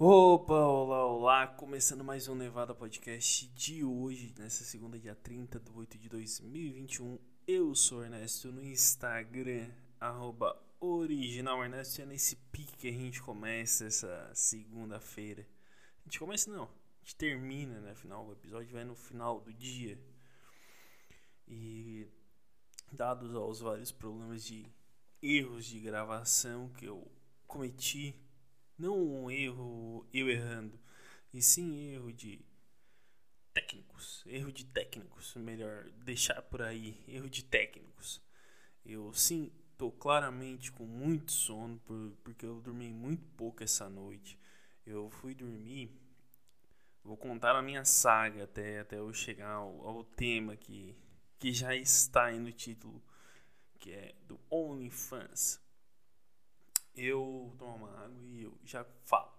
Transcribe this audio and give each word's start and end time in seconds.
Opa, 0.00 0.54
olá, 0.54 1.06
olá, 1.06 1.46
começando 1.48 2.04
mais 2.04 2.28
um 2.28 2.34
Nevada 2.36 2.72
Podcast 2.72 3.48
de 3.48 3.82
hoje, 3.82 4.32
nessa 4.38 4.62
segunda, 4.62 4.96
dia 4.96 5.16
30 5.16 5.58
de 5.58 5.72
8 5.72 5.98
de 5.98 6.08
2021. 6.08 7.18
Eu 7.44 7.74
sou 7.74 8.04
Ernesto 8.04 8.52
no 8.52 8.62
Instagram, 8.62 9.68
arroba 9.98 10.56
original 10.78 11.64
Ernesto, 11.64 12.00
e 12.00 12.02
é 12.02 12.06
nesse 12.06 12.36
pique 12.36 12.76
que 12.76 12.88
a 12.88 12.92
gente 12.92 13.20
começa 13.20 13.86
essa 13.86 14.30
segunda-feira. 14.32 15.44
A 16.02 16.04
gente 16.04 16.20
começa 16.20 16.48
não, 16.48 16.66
a 16.66 17.00
gente 17.02 17.16
termina, 17.16 17.80
né, 17.80 17.92
final, 17.96 18.24
o 18.24 18.32
episódio 18.34 18.70
vai 18.70 18.84
no 18.84 18.94
final 18.94 19.40
do 19.40 19.52
dia. 19.52 19.98
E 21.48 22.06
dados 22.92 23.34
aos 23.34 23.58
vários 23.58 23.90
problemas 23.90 24.44
de 24.44 24.64
erros 25.20 25.64
de 25.64 25.80
gravação 25.80 26.68
que 26.68 26.84
eu 26.84 27.04
cometi 27.48 28.14
não 28.78 28.96
um 28.96 29.30
erro 29.30 30.06
eu 30.12 30.30
errando, 30.30 30.78
e 31.32 31.42
sim 31.42 31.92
erro 31.92 32.12
de 32.12 32.44
técnicos. 33.52 34.22
Erro 34.26 34.52
de 34.52 34.64
técnicos, 34.64 35.34
melhor 35.34 35.90
deixar 36.04 36.40
por 36.42 36.62
aí. 36.62 37.02
Erro 37.08 37.28
de 37.28 37.44
técnicos. 37.44 38.22
Eu 38.84 39.12
sim 39.12 39.50
estou 39.72 39.90
claramente 39.90 40.72
com 40.72 40.86
muito 40.86 41.32
sono 41.32 41.78
por, 41.80 42.16
porque 42.22 42.46
eu 42.46 42.60
dormi 42.60 42.88
muito 42.90 43.26
pouco 43.36 43.62
essa 43.62 43.88
noite. 43.88 44.38
Eu 44.86 45.10
fui 45.10 45.34
dormir. 45.34 45.90
Vou 47.02 47.16
contar 47.16 47.56
a 47.56 47.62
minha 47.62 47.84
saga 47.84 48.44
até, 48.44 48.80
até 48.80 48.98
eu 48.98 49.12
chegar 49.12 49.50
ao, 49.50 49.86
ao 49.86 50.04
tema 50.04 50.56
que, 50.56 50.96
que 51.38 51.52
já 51.52 51.74
está 51.74 52.26
aí 52.26 52.38
no 52.38 52.52
título, 52.52 53.02
que 53.78 53.92
é 53.92 54.14
do 54.26 54.38
OnlyFans 54.50 55.60
eu 56.98 57.54
tomo 57.56 57.76
uma 57.76 58.04
água 58.04 58.22
e 58.24 58.42
eu 58.42 58.58
já 58.64 58.84
falo. 59.04 59.32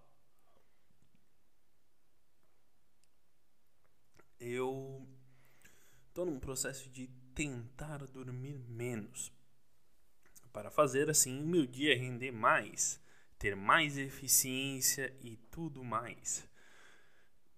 Eu 4.38 5.06
estou 6.08 6.24
num 6.24 6.40
processo 6.40 6.88
de 6.88 7.08
tentar 7.34 7.98
dormir 8.06 8.58
menos 8.58 9.30
para 10.52 10.70
fazer 10.70 11.10
assim 11.10 11.42
o 11.42 11.46
meu 11.46 11.66
dia 11.66 11.96
render 11.96 12.32
mais, 12.32 12.98
ter 13.38 13.54
mais 13.54 13.98
eficiência 13.98 15.14
e 15.20 15.36
tudo 15.50 15.84
mais. 15.84 16.48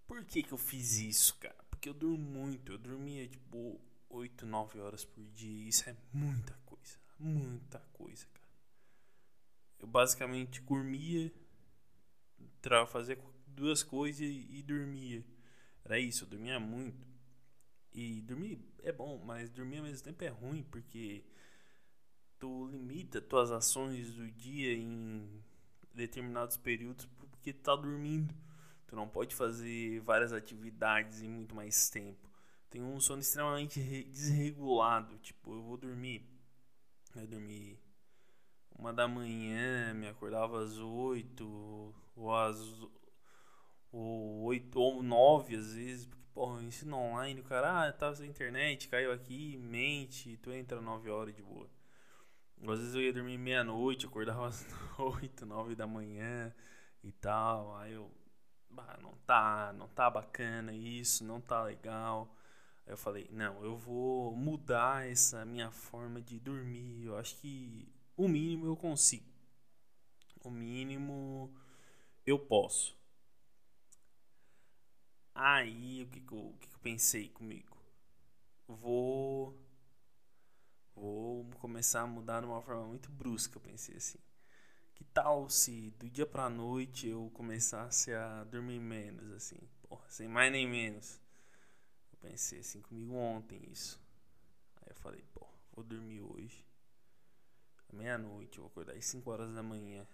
Por 0.07 0.25
que, 0.25 0.43
que 0.43 0.53
eu 0.53 0.59
fiz 0.59 0.99
isso, 0.99 1.37
cara? 1.37 1.65
Porque 1.71 1.89
eu 1.89 1.95
durmo 1.95 2.19
muito, 2.19 2.73
eu 2.73 2.79
dormia 2.79 3.27
tipo 3.29 3.81
8, 4.11 4.45
9 4.45 4.81
horas 4.81 5.05
por 5.05 5.25
dia, 5.31 5.69
isso 5.69 5.89
é 5.89 5.97
muita 6.13 6.53
coisa, 6.67 6.99
muita 7.19 7.79
coisa, 7.93 8.27
cara 8.27 8.42
eu 9.83 9.89
basicamente 9.89 10.63
dormia, 10.63 11.33
fazia 12.87 13.19
duas 13.47 13.83
coisas 13.83 14.21
e 14.21 14.63
dormia. 14.63 15.25
Era 15.85 15.99
isso, 15.99 16.25
eu 16.25 16.29
dormia 16.29 16.61
muito. 16.61 17.05
E 17.93 18.23
dormir 18.23 18.65
é 18.83 18.93
bom, 18.93 19.19
mas 19.19 19.51
dormir 19.51 19.79
ao 19.79 19.85
mesmo 19.85 20.05
tempo 20.05 20.25
é 20.25 20.29
ruim, 20.29 20.63
porque 20.63 21.25
tu 22.39 22.69
limita 22.69 23.21
tuas 23.21 23.51
ações 23.51 24.15
do 24.15 24.31
dia 24.31 24.73
em 24.73 25.43
determinados 25.93 26.57
períodos 26.57 27.07
porque 27.43 27.53
tu 27.53 27.63
tá 27.63 27.75
dormindo. 27.75 28.33
Tu 28.87 28.95
não 28.95 29.09
pode 29.09 29.35
fazer 29.35 30.01
várias 30.01 30.33
atividades 30.33 31.23
em 31.23 31.29
muito 31.29 31.55
mais 31.55 31.91
tempo. 31.91 32.31
Tem 32.71 32.81
um 32.81 33.01
sono 33.01 33.21
extremamente 33.21 33.81
desregulado. 34.05 35.19
Tipo, 35.19 35.55
eu 35.55 35.63
vou 35.63 35.77
dormir. 35.77 36.25
Eu 37.17 37.27
dormir 37.27 37.79
uma 38.79 38.93
da 38.93 39.07
manhã, 39.09 39.95
me 39.95 40.09
acordava 40.09 40.63
às 40.63 40.79
oito, 40.79 41.95
ou 42.17 42.35
às 42.35 42.59
oito 43.93 44.81
ou 44.81 45.03
nove 45.03 45.57
às 45.57 45.75
vezes, 45.75 46.07
porque, 46.07 46.25
porra, 46.33 46.63
ensino 46.63 46.97
online, 46.97 47.41
o 47.41 47.45
cara, 47.45 47.89
ah, 47.89 47.93
tava 47.93 48.17
sem 48.17 48.29
internet, 48.29 48.89
caiu 48.89 49.13
aqui, 49.13 49.59
mente, 49.59 50.37
tu 50.39 50.51
entra 50.53 50.81
nove 50.81 51.11
horas 51.11 51.35
de 51.35 51.43
boa. 51.43 51.69
Às 52.63 52.79
vezes 52.79 52.95
eu 52.95 53.03
ia 53.03 53.13
dormir 53.13 53.39
meia-noite, 53.39 54.07
acordava 54.07 54.47
às 54.49 54.67
oito, 54.99 55.45
nove 55.47 55.75
da 55.75 55.87
manhã 55.87 56.55
e 57.03 57.13
tal, 57.13 57.77
aí 57.77 57.93
eu, 57.93 58.11
bah, 58.71 58.99
não 59.03 59.13
tá, 59.27 59.73
não 59.77 59.89
tá 59.89 60.09
bacana 60.11 60.73
isso, 60.73 61.25
não 61.25 61.41
tá 61.41 61.63
legal. 61.63 62.35
Aí 62.87 62.93
eu 62.93 62.97
falei, 62.97 63.29
não, 63.33 63.63
eu 63.65 63.77
vou 63.77 64.35
mudar 64.35 65.09
essa 65.09 65.45
minha 65.45 65.71
forma 65.71 66.21
de 66.21 66.39
dormir. 66.41 67.05
Eu 67.05 67.17
acho 67.17 67.37
que 67.37 67.89
o 68.25 68.29
mínimo 68.29 68.67
eu 68.67 68.77
consigo. 68.77 69.27
O 70.45 70.51
mínimo 70.51 71.53
eu 72.25 72.39
posso. 72.39 72.97
Aí 75.35 76.03
o 76.05 76.07
que, 76.09 76.21
que, 76.21 76.33
eu, 76.33 76.39
o 76.39 76.57
que, 76.59 76.69
que 76.69 76.75
eu 76.75 76.81
pensei 76.81 77.29
comigo? 77.31 77.77
Vou. 78.69 79.59
Vou 80.95 81.45
começar 81.59 82.03
a 82.03 82.07
mudar 82.07 82.41
de 82.41 82.47
uma 82.47 82.63
forma 82.63 82.87
muito 82.87 83.11
brusca. 83.11 83.57
Eu 83.57 83.63
pensei 83.63 83.97
assim. 83.97 84.19
Que 84.95 85.05
tal 85.05 85.49
se 85.51 85.91
do 85.99 86.09
dia 86.09 86.27
pra 86.27 86.49
noite 86.49 87.09
eu 87.09 87.29
começasse 87.35 88.13
a 88.13 88.45
dormir 88.45 88.79
menos, 88.79 89.33
assim? 89.33 89.59
Porra, 89.89 90.09
sem 90.09 90.29
mais 90.29 90.53
nem 90.53 90.69
menos. 90.69 91.21
Eu 92.13 92.19
pensei 92.19 92.61
assim 92.61 92.81
comigo 92.83 93.15
ontem 93.15 93.61
isso. 93.69 94.01
Aí 94.77 94.91
eu 94.91 94.97
falei, 94.97 95.25
pô, 95.33 95.47
vou 95.73 95.83
dormir 95.83 96.21
hoje 96.21 96.72
meia-noite, 97.93 98.59
vou 98.59 98.69
acordar 98.69 98.95
às 98.95 99.05
5 99.05 99.31
horas 99.31 99.55
da 99.55 99.63
manhã. 99.63 100.07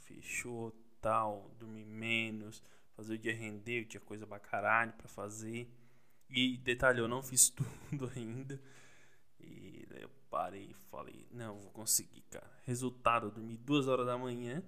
Fechou, 0.00 0.72
tal, 1.00 1.50
dormir 1.58 1.84
menos, 1.84 2.62
fazer 2.94 3.14
o 3.14 3.18
dia 3.18 3.34
render, 3.34 3.80
eu 3.80 3.84
tinha 3.86 4.00
coisa 4.00 4.26
pra 4.26 4.38
caralho 4.38 4.92
pra 4.94 5.08
fazer. 5.08 5.68
E 6.28 6.58
detalhe, 6.58 7.00
eu 7.00 7.08
não 7.08 7.22
fiz 7.22 7.48
tudo 7.90 8.10
ainda. 8.16 8.60
E 9.40 9.86
daí 9.88 10.02
eu 10.02 10.10
parei 10.30 10.70
e 10.70 10.74
falei, 10.74 11.26
não, 11.30 11.58
vou 11.60 11.70
conseguir, 11.70 12.22
cara. 12.30 12.50
Resultado, 12.64 13.26
eu 13.26 13.30
dormi 13.30 13.56
2 13.56 13.88
horas 13.88 14.06
da 14.06 14.16
manhã 14.16 14.62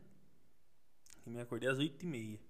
e 1.27 1.31
me 1.31 1.41
acordei 1.41 1.69
às 1.69 1.79
8 1.79 2.03
e 2.03 2.07
meia. 2.07 2.41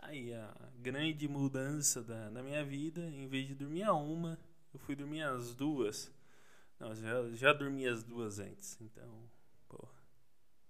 Aí 0.00 0.34
a 0.34 0.72
grande 0.78 1.26
mudança 1.28 2.02
da, 2.02 2.28
da 2.30 2.42
minha 2.42 2.64
vida, 2.64 3.00
em 3.00 3.26
vez 3.26 3.46
de 3.46 3.54
dormir 3.54 3.84
a 3.84 3.94
uma, 3.94 4.38
eu 4.72 4.78
fui 4.80 4.94
dormir 4.94 5.22
às 5.22 5.54
duas. 5.54 6.12
Não, 6.78 6.94
já, 6.94 7.28
já 7.32 7.52
dormi 7.52 7.86
as 7.86 8.02
duas 8.02 8.38
antes, 8.38 8.78
então, 8.80 9.30
pô. 9.68 9.88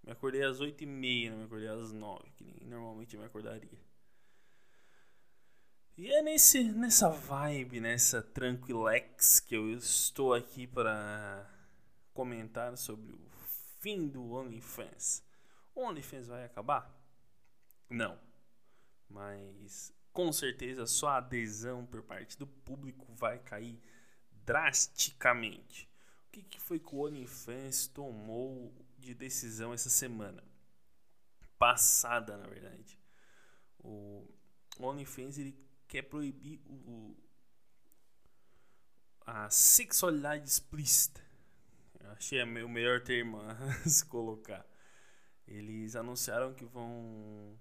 Me 0.03 0.13
acordei 0.13 0.43
às 0.43 0.61
oito 0.61 0.85
e 0.85 0.87
meia, 0.87 1.31
não 1.31 1.39
me 1.39 1.45
acordei 1.45 1.69
às 1.69 1.93
nove, 1.93 2.31
que 2.33 2.45
nem 2.45 2.57
normalmente 2.69 3.15
eu 3.15 3.21
me 3.21 3.27
acordaria. 3.27 3.81
E 5.97 6.13
é 6.13 6.23
nesse, 6.23 6.63
nessa 6.73 7.09
vibe, 7.09 7.81
nessa 7.81 8.21
tranquilex 8.21 9.41
que 9.41 9.55
eu 9.55 9.71
estou 9.71 10.35
aqui 10.35 10.67
para 10.67 11.49
comentar 12.13 12.77
sobre 12.77 13.13
o 13.13 13.31
fim 13.81 14.09
do 14.09 14.33
OnlyFans. 14.33 15.23
O 15.75 15.83
OnlyFans 15.83 16.27
vai 16.27 16.45
acabar? 16.45 16.93
Não. 17.89 18.19
Mas 19.09 19.93
com 20.13 20.33
certeza 20.33 20.87
sua 20.87 21.19
adesão 21.19 21.87
por 21.87 22.03
parte 22.03 22.39
do 22.39 22.47
público 22.47 23.07
vai 23.15 23.39
cair 23.39 23.81
drasticamente 24.45 25.89
que, 26.35 26.43
que 26.43 26.61
foi 26.61 26.81
que 26.81 26.95
o 26.95 27.05
OnlyFans 27.05 27.87
tomou 27.87 28.75
de 28.99 29.15
decisão 29.15 29.73
essa 29.73 29.89
semana? 29.89 30.43
Passada, 31.57 32.37
na 32.37 32.47
verdade. 32.49 32.99
O 33.79 34.27
OnlyFans 34.81 35.39
ele 35.39 35.57
quer 35.87 36.03
proibir 36.03 36.61
o, 36.67 37.17
a 39.25 39.49
sexualidade 39.49 40.49
explícita. 40.49 41.23
Eu 42.01 42.11
achei 42.11 42.43
o 42.43 42.69
melhor 42.69 43.01
termo 43.03 43.39
a 43.87 43.89
se 43.89 44.05
colocar. 44.05 44.67
Eles 45.47 45.95
anunciaram 45.95 46.53
que 46.53 46.65
vão 46.65 47.57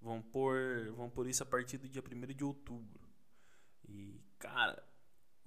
vão 0.00 0.22
pôr, 0.22 0.92
vão 0.92 1.10
isso 1.26 1.42
a 1.42 1.46
partir 1.46 1.78
do 1.78 1.88
dia 1.88 2.02
1 2.02 2.34
de 2.34 2.44
outubro. 2.44 3.00
E, 3.88 4.20
cara, 4.38 4.86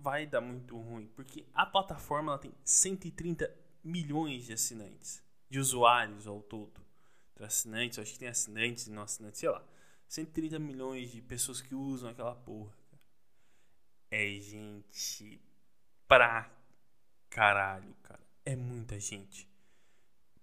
vai 0.01 0.25
dar 0.25 0.41
muito 0.41 0.77
ruim, 0.77 1.07
porque 1.15 1.45
a 1.53 1.65
plataforma 1.65 2.31
ela 2.31 2.39
tem 2.39 2.53
130 2.63 3.53
milhões 3.83 4.45
de 4.45 4.53
assinantes, 4.53 5.23
de 5.49 5.59
usuários 5.59 6.27
ao 6.27 6.41
todo. 6.41 6.81
Entre 7.31 7.45
assinantes, 7.45 7.99
acho 7.99 8.13
que 8.13 8.19
tem 8.19 8.27
assinantes 8.27 8.87
e 8.87 8.91
não 8.91 9.03
assinantes, 9.03 9.39
sei 9.39 9.49
lá. 9.49 9.63
130 10.07 10.59
milhões 10.59 11.11
de 11.11 11.21
pessoas 11.21 11.61
que 11.61 11.73
usam 11.73 12.09
aquela 12.09 12.35
porra. 12.35 12.73
É 14.09 14.27
gente 14.39 15.41
pra 16.07 16.51
caralho, 17.29 17.95
cara. 18.03 18.21
É 18.45 18.55
muita 18.55 18.99
gente. 18.99 19.49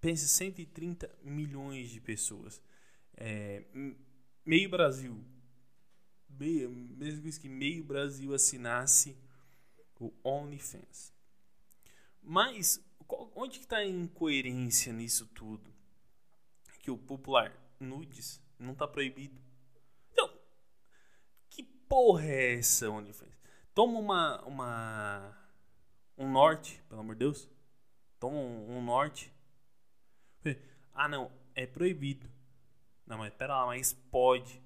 Pense 0.00 0.26
130 0.28 1.10
milhões 1.22 1.90
de 1.90 2.00
pessoas. 2.00 2.62
É, 3.16 3.64
meio 4.44 4.70
Brasil. 4.70 5.22
Meio, 6.28 6.70
mesmo 6.70 7.30
que 7.40 7.48
meio 7.48 7.84
Brasil 7.84 8.32
assinasse 8.32 9.16
o 9.98 10.12
OnlyFans. 10.24 11.12
Mas 12.22 12.84
onde 13.34 13.58
que 13.58 13.64
está 13.64 13.78
a 13.78 13.86
incoerência 13.86 14.92
nisso 14.92 15.26
tudo? 15.26 15.78
que 16.88 16.90
o 16.90 16.96
popular 16.96 17.52
nudes 17.78 18.42
não 18.58 18.74
tá 18.74 18.88
proibido. 18.88 19.38
Então, 20.10 20.32
que 21.50 21.62
porra 21.62 22.24
é 22.24 22.54
essa 22.54 22.88
OnlyFans? 22.88 23.38
Toma 23.74 23.98
uma, 23.98 24.42
uma 24.46 25.38
um 26.16 26.32
norte, 26.32 26.82
pelo 26.88 27.02
amor 27.02 27.14
de 27.14 27.18
Deus. 27.18 27.46
Toma 28.18 28.38
um, 28.38 28.78
um 28.78 28.82
norte. 28.82 29.30
Ah, 30.94 31.06
não, 31.06 31.30
é 31.54 31.64
proibido. 31.64 32.28
Não, 33.06 33.18
mas 33.18 33.32
pera 33.34 33.54
lá, 33.54 33.66
mas 33.66 33.92
pode. 33.92 34.60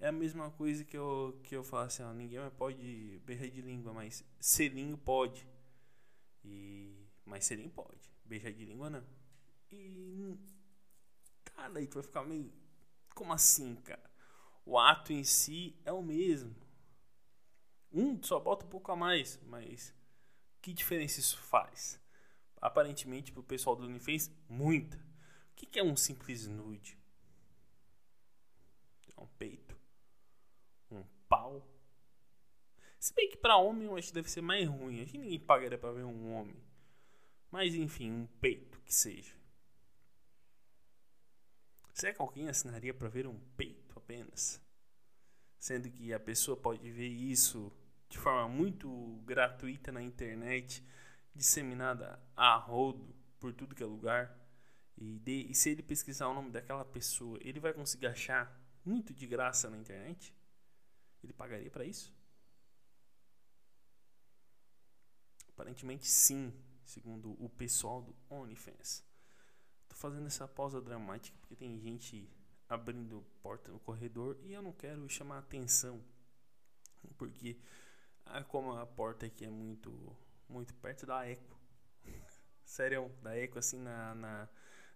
É 0.00 0.08
a 0.08 0.12
mesma 0.12 0.50
coisa 0.50 0.84
que 0.84 0.96
eu, 0.96 1.38
que 1.44 1.54
eu 1.54 1.62
falo 1.62 1.84
assim, 1.84 2.02
ó, 2.02 2.12
ninguém 2.12 2.40
pode 2.56 3.20
beijar 3.24 3.48
de 3.48 3.60
língua, 3.60 3.92
mas 3.92 4.24
selinho 4.40 4.96
pode. 4.96 5.46
E, 6.42 7.06
mas 7.24 7.44
selinho 7.44 7.70
pode. 7.70 8.10
Beijar 8.24 8.52
de 8.52 8.64
língua 8.64 8.88
não. 8.88 9.04
E. 9.70 10.36
Cara, 11.44 11.78
aí 11.78 11.86
tu 11.86 11.94
vai 11.94 12.02
ficar 12.02 12.24
meio. 12.24 12.52
Como 13.14 13.32
assim, 13.32 13.76
cara? 13.76 14.10
O 14.64 14.78
ato 14.78 15.12
em 15.12 15.22
si 15.22 15.76
é 15.84 15.92
o 15.92 16.02
mesmo. 16.02 16.54
Um 17.92 18.22
só 18.22 18.38
bota 18.38 18.64
um 18.64 18.68
pouco 18.68 18.90
a 18.92 18.96
mais, 18.96 19.38
mas 19.46 19.94
que 20.62 20.72
diferença 20.72 21.18
isso 21.18 21.38
faz? 21.38 22.00
Aparentemente, 22.60 23.32
pro 23.32 23.42
pessoal 23.42 23.74
do 23.74 23.84
OnlyFans, 23.84 24.30
muita. 24.48 24.96
O 24.96 25.54
que 25.54 25.78
é 25.78 25.82
um 25.82 25.96
simples 25.96 26.46
nude? 26.46 26.98
É 29.16 29.20
um 29.20 29.26
peito? 29.26 29.76
Um 30.90 31.02
pau? 31.28 31.66
Se 33.00 33.14
bem 33.14 33.30
que 33.30 33.36
pra 33.38 33.56
homem 33.56 33.88
eu 33.88 33.96
acho 33.96 34.08
que 34.08 34.14
deve 34.14 34.30
ser 34.30 34.42
mais 34.42 34.68
ruim. 34.68 35.02
Acho 35.02 35.12
que 35.12 35.18
ninguém 35.18 35.40
pagaria 35.40 35.78
pra 35.78 35.90
ver 35.90 36.04
um 36.04 36.34
homem. 36.34 36.54
Mas 37.50 37.74
enfim, 37.74 38.10
um 38.12 38.26
peito 38.26 38.78
que 38.82 38.94
seja. 38.94 39.34
Será 41.94 42.12
que 42.12 42.20
alguém 42.20 42.50
assinaria 42.50 42.92
para 42.92 43.08
ver 43.08 43.26
um 43.26 43.40
peito 43.56 43.98
apenas? 43.98 44.60
Sendo 45.58 45.90
que 45.90 46.12
a 46.12 46.20
pessoa 46.20 46.58
pode 46.58 46.90
ver 46.90 47.08
isso 47.08 47.72
de 48.10 48.18
forma 48.18 48.46
muito 48.46 48.88
gratuita 49.24 49.90
na 49.90 50.02
internet, 50.02 50.84
disseminada 51.34 52.22
a 52.36 52.54
rodo 52.56 53.14
por 53.38 53.54
tudo 53.54 53.74
que 53.74 53.82
é 53.82 53.86
lugar. 53.86 54.38
E, 54.96 55.18
de, 55.20 55.46
e 55.48 55.54
se 55.54 55.70
ele 55.70 55.82
pesquisar 55.82 56.28
o 56.28 56.34
nome 56.34 56.50
daquela 56.50 56.84
pessoa, 56.84 57.38
ele 57.40 57.60
vai 57.60 57.72
conseguir 57.72 58.08
achar 58.08 58.54
muito 58.84 59.14
de 59.14 59.26
graça 59.26 59.70
na 59.70 59.78
internet? 59.78 60.34
Ele 61.24 61.32
pagaria 61.32 61.70
para 61.70 61.84
isso? 61.86 62.19
Aparentemente 65.60 66.08
sim 66.08 66.54
segundo 66.82 67.32
o 67.32 67.46
pessoal 67.50 68.00
do 68.00 68.16
OnlyFans. 68.30 69.04
Tô 69.86 69.94
fazendo 69.94 70.26
essa 70.26 70.48
pausa 70.48 70.80
dramática 70.80 71.36
porque 71.38 71.54
tem 71.54 71.78
gente 71.78 72.26
abrindo 72.66 73.22
porta 73.42 73.70
no 73.70 73.78
corredor 73.78 74.38
e 74.42 74.54
eu 74.54 74.62
não 74.62 74.72
quero 74.72 75.06
chamar 75.10 75.36
atenção. 75.36 76.02
Porque 77.18 77.58
ah, 78.24 78.42
como 78.42 78.72
a 78.72 78.86
porta 78.86 79.26
aqui 79.26 79.44
é 79.44 79.50
muito 79.50 80.16
muito 80.48 80.72
perto 80.76 81.04
da 81.04 81.28
eco. 81.28 81.60
Sério, 82.64 83.14
da 83.20 83.36
eco 83.36 83.58
assim 83.58 83.76
na, 83.78 84.14
na, 84.14 84.48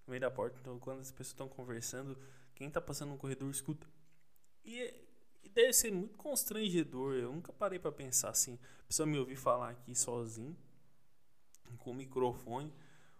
no 0.07 0.13
meio 0.13 0.23
da 0.23 0.31
porta. 0.31 0.59
Então 0.59 0.79
quando 0.79 1.01
as 1.01 1.11
pessoas 1.11 1.29
estão 1.29 1.47
conversando, 1.47 2.19
quem 2.55 2.71
tá 2.71 2.81
passando 2.81 3.11
no 3.11 3.19
corredor 3.19 3.51
escuta. 3.51 3.87
E, 4.65 4.81
e 4.81 5.14
deve 5.55 5.73
ser 5.73 5.93
muito 5.93 6.17
constrangedor. 6.17 7.15
Eu 7.15 7.33
nunca 7.33 7.53
parei 7.53 7.79
para 7.79 7.93
pensar 7.93 8.31
assim. 8.31 8.59
A 8.83 8.87
pessoa 8.89 9.07
me 9.07 9.19
ouvir 9.19 9.37
falar 9.37 9.71
aqui 9.71 9.95
sozinho 9.95 10.57
com 11.79 11.91
o 11.91 11.95
microfone, 11.95 12.73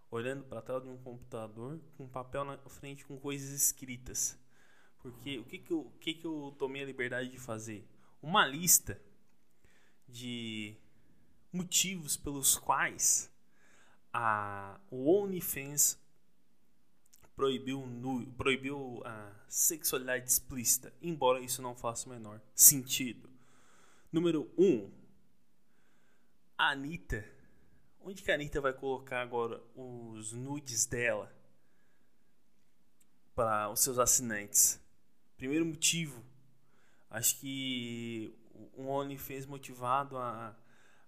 olhando 0.09 0.43
para 0.43 0.59
a 0.59 0.61
tela 0.61 0.81
de 0.81 0.87
um 0.87 0.97
computador, 0.97 1.79
com 1.97 2.07
papel 2.07 2.43
na 2.43 2.57
frente 2.57 3.05
com 3.05 3.17
coisas 3.17 3.49
escritas. 3.49 4.37
Porque 4.99 5.37
o 5.37 5.45
que 5.45 5.59
que 5.59 5.71
eu, 5.71 5.81
o 5.81 5.91
que 5.99 6.13
que 6.15 6.25
eu 6.25 6.55
tomei 6.57 6.81
a 6.81 6.85
liberdade 6.85 7.29
de 7.29 7.37
fazer? 7.37 7.87
Uma 8.21 8.45
lista 8.45 8.99
de 10.07 10.75
motivos 11.51 12.17
pelos 12.17 12.57
quais 12.57 13.31
a, 14.11 14.79
o 14.89 15.11
OnlyFans 15.11 15.99
proibiu, 17.35 17.85
nu, 17.85 18.25
proibiu 18.33 19.01
a 19.05 19.31
sexualidade 19.47 20.29
explícita, 20.29 20.93
embora 21.01 21.39
isso 21.39 21.61
não 21.61 21.75
faça 21.75 22.07
o 22.07 22.11
menor 22.11 22.41
sentido. 22.53 23.29
Número 24.11 24.49
1. 24.57 24.65
Um, 24.65 24.91
a 26.57 26.69
Anitta 26.71 27.35
Onde 28.07 28.21
que 28.21 28.29
a 28.31 28.35
Anitta 28.35 28.61
vai 28.61 28.71
colocar 28.71 29.23
agora 29.23 29.59
os 29.75 30.31
nudes 30.31 30.85
dela 30.85 31.35
para 33.33 33.67
os 33.67 33.79
seus 33.79 33.97
assinantes? 33.97 34.79
Primeiro 35.35 35.65
motivo, 35.65 36.23
acho 37.09 37.39
que 37.39 38.31
o 38.77 38.85
OnlyFans 38.85 39.47
motivado 39.47 40.19
a, 40.19 40.55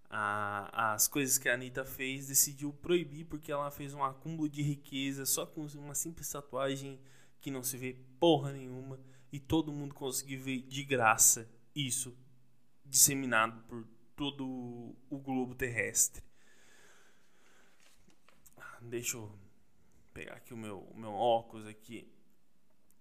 a, 0.09 0.93
as 0.93 1.07
coisas 1.07 1.37
que 1.37 1.49
a 1.49 1.53
Anitta 1.53 1.83
fez, 1.83 2.27
decidiu 2.27 2.73
proibir 2.73 3.25
porque 3.25 3.51
ela 3.51 3.69
fez 3.69 3.93
um 3.93 4.03
acúmulo 4.03 4.47
de 4.47 4.61
riqueza 4.61 5.25
só 5.25 5.45
com 5.45 5.65
uma 5.75 5.95
simples 5.95 6.29
tatuagem 6.29 6.99
que 7.41 7.51
não 7.51 7.63
se 7.63 7.77
vê 7.77 7.97
porra 8.19 8.51
nenhuma 8.51 8.99
e 9.31 9.39
todo 9.39 9.71
mundo 9.71 9.93
conseguiu 9.93 10.41
ver 10.41 10.61
de 10.61 10.83
graça 10.83 11.49
isso 11.75 12.17
disseminado 12.85 13.61
por 13.63 13.85
todo 14.15 14.95
o 15.09 15.19
globo 15.19 15.53
terrestre. 15.53 16.23
Deixa 18.81 19.17
eu 19.17 19.31
pegar 20.13 20.35
aqui 20.35 20.53
o 20.53 20.57
meu, 20.57 20.79
o 20.79 20.97
meu 20.97 21.11
óculos 21.13 21.67
aqui. 21.67 22.07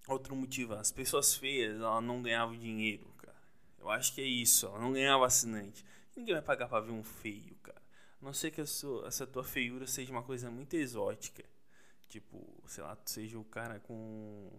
Outro 0.07 0.35
motivo, 0.35 0.73
as 0.73 0.91
pessoas 0.91 1.35
feias, 1.35 1.75
ela 1.75 1.99
não 2.01 2.21
ganhavam 2.21 2.57
dinheiro, 2.57 3.07
cara. 3.17 3.35
Eu 3.79 3.89
acho 3.89 4.13
que 4.13 4.21
é 4.21 4.25
isso, 4.25 4.65
ela 4.65 4.79
não 4.79 4.93
ganhava 4.93 5.25
assinante. 5.25 5.83
Ninguém 6.17 6.33
vai 6.33 6.41
pagar 6.41 6.67
pra 6.67 6.79
ver 6.79 6.91
um 6.91 7.03
feio, 7.03 7.55
cara. 7.57 7.81
A 8.19 8.25
não 8.25 8.33
ser 8.33 8.49
que 8.49 8.65
sua, 8.65 9.07
essa 9.07 9.27
tua 9.27 9.43
feiura 9.43 9.85
seja 9.85 10.11
uma 10.11 10.23
coisa 10.23 10.49
muito 10.49 10.75
exótica. 10.75 11.45
Tipo, 12.09 12.43
sei 12.65 12.83
lá, 12.83 12.95
tu 12.95 13.11
seja 13.11 13.37
o 13.37 13.45
cara 13.45 13.79
com, 13.79 14.51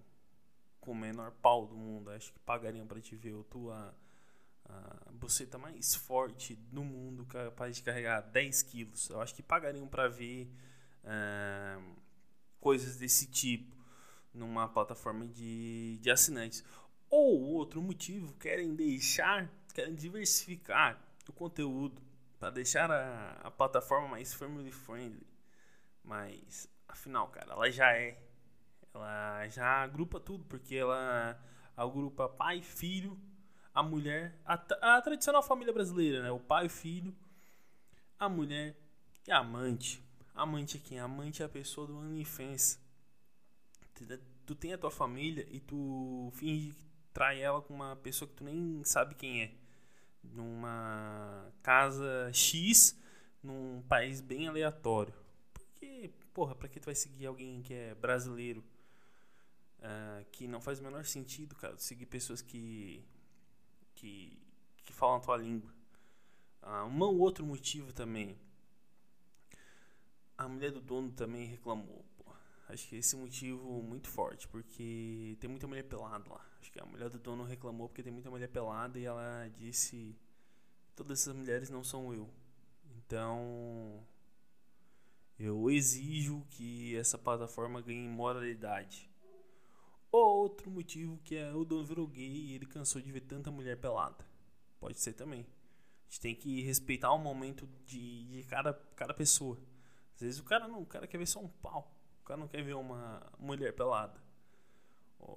com 0.80 0.92
o 0.92 0.94
menor 0.94 1.32
pau 1.42 1.66
do 1.66 1.74
mundo. 1.74 2.10
Acho 2.10 2.32
que 2.32 2.38
pagariam 2.40 2.86
pra 2.86 3.00
te 3.00 3.16
ver. 3.16 3.34
Ou 3.34 3.42
tua 3.42 3.92
a 4.68 5.10
buceta 5.12 5.58
mais 5.58 5.94
forte 5.94 6.54
do 6.54 6.84
mundo, 6.84 7.24
capaz 7.26 7.76
de 7.76 7.82
carregar 7.82 8.20
10 8.20 8.62
quilos. 8.62 9.08
Eu 9.08 9.20
acho 9.20 9.34
que 9.34 9.42
pagariam 9.42 9.88
pra 9.88 10.06
ver 10.08 10.48
coisas 12.60 12.96
desse 12.96 13.26
tipo 13.26 13.76
numa 14.32 14.68
plataforma 14.68 15.26
de, 15.26 15.98
de 15.98 16.10
assinantes. 16.10 16.62
Ou 17.10 17.40
outro 17.40 17.82
motivo, 17.82 18.34
querem 18.34 18.74
deixar, 18.74 19.50
querem 19.74 19.94
diversificar 19.94 21.07
o 21.28 21.32
conteúdo 21.32 22.02
para 22.38 22.50
deixar 22.50 22.90
a, 22.90 23.32
a 23.42 23.50
plataforma 23.50 24.08
mais 24.08 24.32
family 24.32 24.72
friendly. 24.72 25.26
Mas 26.02 26.68
afinal, 26.88 27.28
cara, 27.28 27.52
ela 27.52 27.70
já 27.70 27.92
é. 27.92 28.20
Ela 28.94 29.46
já 29.48 29.82
agrupa 29.82 30.18
tudo, 30.18 30.44
porque 30.44 30.74
ela 30.74 31.38
agrupa 31.76 32.28
pai, 32.28 32.62
filho, 32.62 33.20
a 33.74 33.82
mulher, 33.82 34.40
a, 34.44 34.54
a 34.96 35.02
tradicional 35.02 35.42
família 35.42 35.72
brasileira, 35.72 36.22
né? 36.22 36.30
O 36.30 36.40
pai, 36.40 36.66
o 36.66 36.70
filho, 36.70 37.14
a 38.18 38.28
mulher 38.28 38.76
e 39.26 39.30
a 39.30 39.38
amante. 39.38 40.02
Amante 40.34 40.76
aqui, 40.76 40.96
amante 40.96 41.42
é 41.42 41.46
a 41.46 41.48
pessoa 41.48 41.86
do 41.86 41.96
OnlyFans. 41.98 42.80
Tu 44.46 44.54
tem 44.54 44.72
a 44.72 44.78
tua 44.78 44.90
família 44.90 45.46
e 45.50 45.60
tu 45.60 46.30
finge 46.34 46.72
que 46.72 46.86
trai 47.12 47.40
ela 47.42 47.60
com 47.60 47.74
uma 47.74 47.96
pessoa 47.96 48.28
que 48.28 48.34
tu 48.34 48.44
nem 48.44 48.82
sabe 48.84 49.14
quem 49.14 49.42
é. 49.42 49.67
Numa 50.22 51.52
casa 51.62 52.30
X, 52.32 52.96
num 53.42 53.82
país 53.88 54.20
bem 54.20 54.48
aleatório. 54.48 55.14
Porque, 55.52 56.10
porra, 56.32 56.54
pra 56.54 56.68
que 56.68 56.80
tu 56.80 56.86
vai 56.86 56.94
seguir 56.94 57.26
alguém 57.26 57.62
que 57.62 57.74
é 57.74 57.94
brasileiro? 57.94 58.62
Uh, 59.78 60.24
que 60.32 60.48
não 60.48 60.60
faz 60.60 60.80
o 60.80 60.82
menor 60.82 61.04
sentido, 61.04 61.54
cara, 61.54 61.78
seguir 61.78 62.06
pessoas 62.06 62.42
que, 62.42 63.04
que, 63.94 64.36
que 64.84 64.92
falam 64.92 65.16
a 65.16 65.20
tua 65.20 65.36
língua. 65.36 65.72
Uh, 66.62 66.84
um 66.86 67.20
outro 67.20 67.46
motivo 67.46 67.92
também 67.92 68.36
a 70.38 70.48
mulher 70.48 70.70
do 70.70 70.80
dono 70.80 71.10
também 71.10 71.44
reclamou. 71.44 72.04
Acho 72.68 72.86
que 72.86 72.96
esse 72.96 73.16
motivo 73.16 73.82
muito 73.82 74.08
forte, 74.08 74.46
porque 74.46 75.38
tem 75.40 75.48
muita 75.48 75.66
mulher 75.66 75.84
pelada 75.84 76.30
lá. 76.30 76.44
Acho 76.60 76.70
que 76.70 76.78
a 76.78 76.84
mulher 76.84 77.08
do 77.08 77.18
dono 77.18 77.42
reclamou 77.42 77.88
porque 77.88 78.02
tem 78.02 78.12
muita 78.12 78.28
mulher 78.28 78.48
pelada 78.48 78.98
e 78.98 79.06
ela 79.06 79.48
disse: 79.56 80.14
todas 80.94 81.20
essas 81.20 81.34
mulheres 81.34 81.70
não 81.70 81.82
são 81.82 82.12
eu. 82.12 82.28
Então, 82.98 84.06
eu 85.38 85.70
exijo 85.70 86.44
que 86.50 86.94
essa 86.94 87.16
plataforma 87.16 87.80
ganhe 87.80 88.06
moralidade. 88.06 89.08
Outro 90.12 90.70
motivo 90.70 91.18
que 91.24 91.36
é 91.36 91.54
o 91.54 91.64
dono 91.64 91.86
virou 91.86 92.06
gay 92.06 92.28
e 92.28 92.54
ele 92.54 92.66
cansou 92.66 93.00
de 93.00 93.10
ver 93.10 93.22
tanta 93.22 93.50
mulher 93.50 93.78
pelada. 93.80 94.26
Pode 94.78 95.00
ser 95.00 95.14
também. 95.14 95.40
A 95.40 96.10
gente 96.10 96.20
tem 96.20 96.34
que 96.34 96.60
respeitar 96.62 97.12
o 97.12 97.18
momento 97.18 97.66
de, 97.86 98.24
de 98.24 98.42
cada, 98.44 98.74
cada 98.94 99.14
pessoa. 99.14 99.58
Às 100.16 100.20
vezes 100.20 100.40
o 100.40 100.44
cara 100.44 100.68
não, 100.68 100.82
o 100.82 100.86
cara 100.86 101.06
quer 101.06 101.18
ver 101.18 101.26
só 101.26 101.40
um 101.40 101.48
pau. 101.48 101.97
Cara 102.28 102.40
não 102.40 102.46
quer 102.46 102.62
ver 102.62 102.74
uma 102.74 103.22
mulher 103.38 103.72
pelada. 103.72 104.20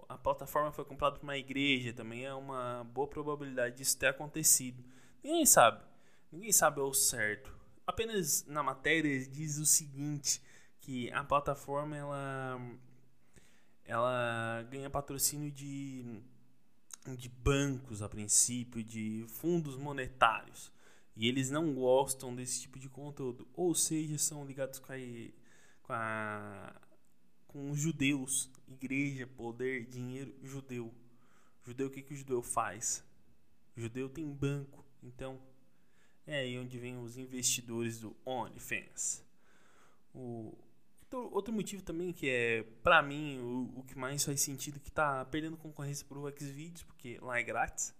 a 0.10 0.18
plataforma 0.18 0.74
foi 0.74 0.84
comprada 0.84 1.16
por 1.16 1.24
uma 1.24 1.38
igreja, 1.38 1.94
também 1.94 2.26
é 2.26 2.34
uma 2.34 2.84
boa 2.84 3.08
probabilidade 3.08 3.78
disso 3.78 3.98
ter 3.98 4.08
acontecido. 4.08 4.84
Ninguém 5.24 5.46
sabe. 5.46 5.82
Ninguém 6.30 6.52
sabe 6.52 6.82
ao 6.82 6.94
certo. 6.94 7.58
Apenas 7.88 8.46
na 8.46 8.62
matéria 8.62 9.26
diz 9.26 9.58
o 9.58 9.66
seguinte, 9.66 10.42
que 10.82 11.10
a 11.14 11.24
plataforma 11.24 11.96
ela 11.96 12.60
ela 13.86 14.62
ganha 14.70 14.90
patrocínio 14.90 15.50
de 15.50 16.22
de 17.18 17.30
bancos 17.30 18.02
a 18.02 18.10
princípio, 18.10 18.84
de 18.84 19.26
fundos 19.30 19.78
monetários. 19.78 20.70
E 21.16 21.26
eles 21.26 21.50
não 21.50 21.74
gostam 21.74 22.36
desse 22.36 22.62
tipo 22.62 22.78
de 22.78 22.90
conteúdo. 22.90 23.48
Ou 23.54 23.74
seja, 23.74 24.18
são 24.18 24.46
ligados 24.46 24.78
com 24.78 24.92
a, 24.92 24.98
com, 25.92 25.96
a, 25.96 26.74
com 27.48 27.70
os 27.70 27.80
judeus. 27.80 28.50
Igreja, 28.66 29.28
poder, 29.28 29.86
dinheiro, 29.88 30.34
judeu. 30.42 30.94
Judeu, 31.66 31.88
o 31.88 31.90
que, 31.90 32.02
que 32.02 32.14
o 32.14 32.16
judeu 32.16 32.42
faz? 32.42 33.04
O 33.76 33.82
judeu 33.82 34.08
tem 34.08 34.26
banco. 34.32 34.86
Então, 35.04 35.38
é 36.26 36.40
aí 36.40 36.58
onde 36.58 36.80
vem 36.80 36.98
os 36.98 37.18
investidores 37.18 38.00
do 38.00 38.16
OnlyFans. 38.26 39.22
O, 40.16 40.58
outro 41.12 41.54
motivo 41.54 41.84
também 41.84 42.14
que 42.14 42.30
é, 42.30 42.64
para 42.82 43.02
mim, 43.02 43.40
o, 43.40 43.80
o, 43.80 43.84
que 43.84 43.98
mais 43.98 44.24
faz 44.24 44.40
sentido 44.40 44.80
que 44.80 44.90
tá 44.90 45.26
perdendo 45.26 45.58
concorrência 45.58 46.06
pro 46.08 46.32
Xvideos, 46.32 46.84
porque 46.84 47.20
lá 47.22 47.38
é 47.38 47.44
grátis. 47.44 47.94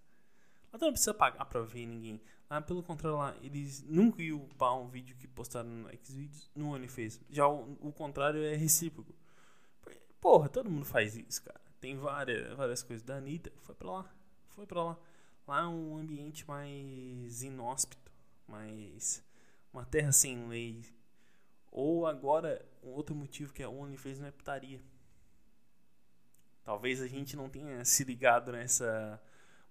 Lá 0.72 0.78
não 0.80 0.92
precisa 0.92 1.12
pagar 1.12 1.44
pra 1.44 1.60
ver 1.60 1.84
ninguém. 1.84 2.18
Lá, 2.52 2.60
pelo 2.60 2.82
contrário, 2.82 3.16
lá, 3.16 3.34
eles 3.40 3.82
nunca 3.84 4.22
iam 4.22 4.36
upar 4.36 4.78
um 4.78 4.86
vídeo 4.86 5.16
que 5.16 5.26
postaram 5.26 5.70
no 5.70 5.88
Xvideos 6.04 6.50
no 6.54 6.74
OnlyFans. 6.74 7.18
Já 7.30 7.48
o, 7.48 7.78
o 7.80 7.90
contrário 7.90 8.44
é 8.44 8.54
recíproco. 8.54 9.14
Porra, 10.20 10.50
todo 10.50 10.68
mundo 10.68 10.84
faz 10.84 11.16
isso, 11.16 11.42
cara. 11.42 11.58
Tem 11.80 11.96
várias, 11.96 12.54
várias 12.54 12.82
coisas. 12.82 13.02
Da 13.02 13.16
Anitta 13.16 13.50
foi 13.62 13.74
pra 13.74 13.90
lá. 13.90 14.14
Foi 14.48 14.66
pra 14.66 14.84
lá. 14.84 14.98
Lá 15.48 15.60
é 15.62 15.66
um 15.66 15.96
ambiente 15.96 16.46
mais 16.46 17.42
inóspito. 17.42 18.12
Mais. 18.46 19.24
Uma 19.72 19.86
terra 19.86 20.12
sem 20.12 20.46
lei 20.46 20.84
ou 21.70 22.06
agora, 22.06 22.62
um 22.82 22.90
outro 22.90 23.14
motivo 23.14 23.54
que 23.54 23.62
a 23.62 23.70
OnlyFans 23.70 24.18
não 24.18 24.28
é 24.28 24.30
putaria. 24.30 24.82
Talvez 26.62 27.00
a 27.00 27.06
gente 27.06 27.34
não 27.34 27.48
tenha 27.48 27.82
se 27.82 28.04
ligado 28.04 28.52
nessa 28.52 29.18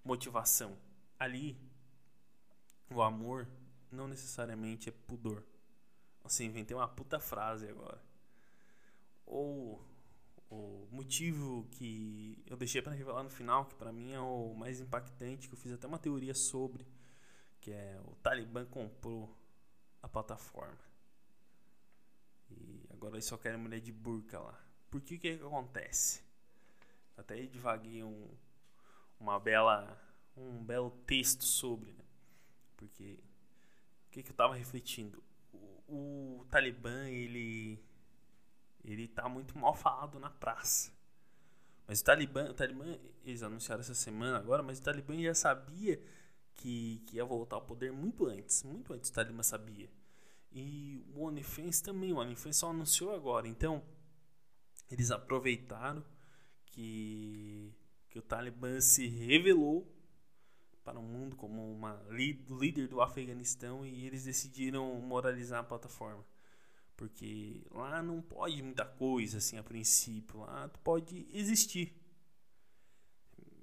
motivação. 0.04 0.76
Ali, 1.16 1.56
o 2.92 3.02
amor 3.02 3.48
não 3.90 4.08
necessariamente 4.08 4.88
é 4.88 4.92
pudor. 4.92 5.42
Assim, 6.24 6.46
inventei 6.46 6.76
uma 6.76 6.88
puta 6.88 7.18
frase 7.18 7.68
agora. 7.68 8.00
Ou 9.26 9.84
o 10.50 10.86
motivo 10.90 11.66
que 11.72 12.42
eu 12.46 12.56
deixei 12.56 12.82
para 12.82 12.92
revelar 12.92 13.22
no 13.22 13.30
final, 13.30 13.64
que 13.64 13.74
para 13.74 13.92
mim 13.92 14.12
é 14.12 14.20
o 14.20 14.54
mais 14.54 14.80
impactante, 14.80 15.48
que 15.48 15.54
eu 15.54 15.58
fiz 15.58 15.72
até 15.72 15.86
uma 15.86 15.98
teoria 15.98 16.34
sobre, 16.34 16.86
que 17.60 17.70
é 17.70 17.98
o 18.04 18.14
Talibã 18.16 18.64
comprou 18.66 19.34
a 20.02 20.08
plataforma. 20.08 20.78
E 22.50 22.86
agora 22.90 23.14
eles 23.14 23.24
só 23.24 23.36
querem 23.38 23.58
mulher 23.58 23.80
de 23.80 23.92
burca 23.92 24.38
lá. 24.38 24.58
Por 24.90 25.00
que 25.00 25.18
que, 25.18 25.38
que 25.38 25.44
acontece? 25.44 26.22
Até 27.16 27.40
devaguei 27.46 28.02
um, 28.02 28.28
uma 29.18 29.40
bela, 29.40 29.98
um 30.36 30.62
belo 30.62 30.90
texto 31.06 31.44
sobre, 31.44 31.92
né? 31.92 32.01
Porque 32.82 33.18
o 34.08 34.10
que, 34.10 34.22
que 34.22 34.30
eu 34.30 34.34
tava 34.34 34.54
refletindo? 34.54 35.22
O, 35.52 36.40
o 36.40 36.46
Talibã, 36.50 37.08
ele 37.08 37.78
ele 38.84 39.06
tá 39.06 39.28
muito 39.28 39.56
mal 39.56 39.74
falado 39.74 40.18
na 40.18 40.28
praça. 40.28 40.92
Mas 41.86 42.00
o 42.00 42.04
Talibã, 42.04 42.50
o 42.50 42.54
Talibã, 42.54 42.98
eles 43.24 43.42
anunciaram 43.42 43.80
essa 43.80 43.94
semana 43.94 44.38
agora, 44.38 44.62
mas 44.62 44.78
o 44.78 44.82
Talibã 44.82 45.16
já 45.20 45.34
sabia 45.34 46.02
que, 46.54 47.00
que 47.06 47.16
ia 47.16 47.24
voltar 47.24 47.56
ao 47.56 47.62
poder 47.62 47.92
muito 47.92 48.26
antes. 48.26 48.64
Muito 48.64 48.92
antes 48.92 49.10
o 49.10 49.12
Talibã 49.12 49.42
sabia. 49.42 49.88
E 50.50 51.04
o 51.14 51.22
OnlyFans 51.22 51.80
também, 51.80 52.12
o 52.12 52.16
OnlyFans 52.16 52.56
só 52.56 52.70
anunciou 52.70 53.14
agora. 53.14 53.46
Então, 53.46 53.82
eles 54.90 55.10
aproveitaram 55.12 56.04
que, 56.66 57.72
que 58.10 58.18
o 58.18 58.22
Talibã 58.22 58.80
se 58.80 59.06
revelou 59.06 59.88
para 60.84 60.98
o 60.98 61.02
mundo 61.02 61.36
como 61.36 61.72
uma 61.72 62.02
líder 62.10 62.88
do 62.88 63.00
Afeganistão 63.00 63.84
e 63.86 64.06
eles 64.06 64.24
decidiram 64.24 64.94
moralizar 65.00 65.60
a 65.60 65.64
plataforma. 65.64 66.24
Porque 66.96 67.64
lá 67.70 68.02
não 68.02 68.20
pode 68.20 68.62
muita 68.62 68.84
coisa 68.84 69.38
assim 69.38 69.58
a 69.58 69.62
princípio, 69.62 70.40
lá 70.40 70.68
pode 70.82 71.26
existir. 71.32 71.96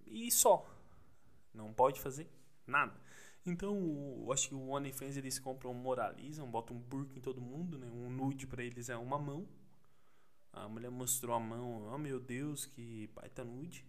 E 0.06 0.32
só. 0.32 0.66
Não 1.54 1.74
pode 1.74 2.00
fazer 2.00 2.30
nada. 2.66 3.00
Então, 3.46 3.76
eu 4.24 4.32
acho 4.32 4.50
que 4.50 4.56
o 4.56 4.70
OnlyFans 4.70 5.18
eles 5.18 5.40
compram, 5.40 5.74
moralizam, 5.74 6.50
botam 6.50 6.76
um 6.76 6.80
burco 6.80 7.18
em 7.18 7.22
todo 7.22 7.42
mundo, 7.42 7.78
né? 7.78 7.88
Um 7.88 8.10
nude 8.10 8.46
para 8.46 8.64
eles 8.64 8.90
é 8.90 8.98
uma 8.98 9.18
mão. 9.18 9.48
A 10.52 10.68
mulher 10.68 10.92
mostrou 10.92 11.36
a 11.36 11.40
mão, 11.40 11.90
oh 11.94 11.98
meu 11.98 12.20
Deus, 12.20 12.66
que 12.66 13.08
baita 13.16 13.44
nude. 13.44 13.86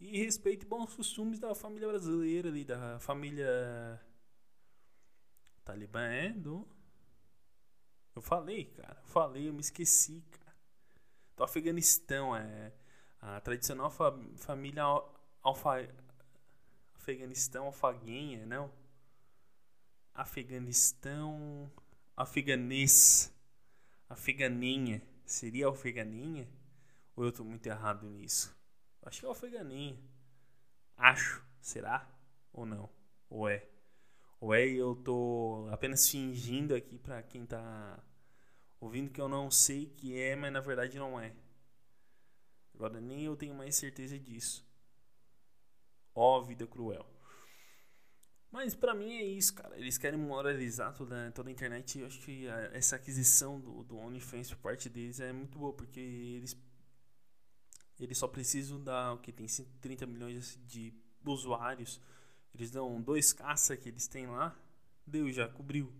E 0.00 0.18
respeite 0.24 0.66
bons 0.66 0.94
costumes 0.94 1.38
da 1.38 1.54
família 1.54 1.88
brasileira 1.88 2.48
ali, 2.48 2.64
da 2.64 2.98
família 2.98 4.00
Talibã, 5.64 6.02
é? 6.02 6.30
Do... 6.30 6.66
Eu 8.14 8.20
falei, 8.20 8.66
cara, 8.66 9.00
falei, 9.04 9.48
eu 9.48 9.54
me 9.54 9.60
esqueci, 9.60 10.22
cara. 10.30 10.56
Do 11.36 11.44
Afeganistão, 11.44 12.36
é 12.36 12.72
a 13.20 13.40
tradicional 13.40 13.90
fa 13.90 14.12
família 14.36 14.82
alfa 15.42 15.88
Afeganistão, 17.02 17.66
Alfaguinha, 17.66 18.46
não? 18.46 18.72
Afeganistão, 20.14 21.68
Afeganês, 22.16 23.34
Afeganinha. 24.08 25.02
Seria 25.24 25.68
Afeganinha? 25.68 26.48
Ou 27.16 27.24
eu 27.24 27.30
estou 27.30 27.44
muito 27.44 27.66
errado 27.66 28.08
nisso? 28.08 28.54
Acho 29.02 29.20
que 29.20 29.26
é 29.26 29.30
Afeganinha. 29.30 29.98
Acho. 30.96 31.44
Será? 31.60 32.08
Ou 32.52 32.66
não? 32.66 32.88
Ou 33.28 33.48
é? 33.48 33.68
Ou 34.40 34.54
é 34.54 34.66
e 34.66 34.76
eu 34.76 34.96
tô 34.96 35.68
apenas 35.70 36.08
fingindo 36.08 36.74
aqui 36.74 36.98
para 36.98 37.22
quem 37.22 37.46
tá 37.46 38.02
ouvindo 38.80 39.10
que 39.10 39.20
eu 39.20 39.28
não 39.28 39.50
sei 39.50 39.86
que 39.86 40.18
é, 40.18 40.34
mas 40.34 40.52
na 40.52 40.60
verdade 40.60 40.98
não 40.98 41.18
é. 41.20 41.34
Agora 42.74 43.00
nem 43.00 43.24
eu 43.24 43.36
tenho 43.36 43.54
mais 43.54 43.76
certeza 43.76 44.18
disso. 44.18 44.66
Ó, 46.14 46.40
vida 46.42 46.66
cruel. 46.66 47.06
Mas 48.50 48.74
para 48.74 48.94
mim 48.94 49.12
é 49.14 49.24
isso, 49.24 49.54
cara. 49.54 49.78
Eles 49.78 49.96
querem 49.96 50.18
moralizar 50.18 50.92
toda, 50.94 51.30
toda 51.32 51.48
a 51.48 51.52
internet. 51.52 51.98
Eu 51.98 52.06
acho 52.06 52.20
que 52.20 52.46
a, 52.48 52.70
essa 52.74 52.96
aquisição 52.96 53.58
do, 53.58 53.82
do 53.84 53.96
OnlyFans 53.96 54.50
por 54.50 54.58
parte 54.58 54.90
deles 54.90 55.20
é 55.20 55.32
muito 55.32 55.58
boa, 55.58 55.72
porque 55.72 56.00
eles, 56.00 56.54
eles 58.04 58.18
só 58.18 58.26
precisam 58.26 58.82
dar 58.82 59.12
o 59.14 59.18
que 59.18 59.32
tem 59.32 59.46
130 59.46 60.06
milhões 60.06 60.58
de 60.66 60.92
usuários. 61.24 62.00
Eles 62.54 62.70
dão 62.70 63.00
dois 63.00 63.32
caça 63.32 63.76
que 63.76 63.88
eles 63.88 64.06
têm 64.06 64.26
lá. 64.26 64.56
Deu 65.06 65.30
já, 65.30 65.48
cobriu. 65.48 65.92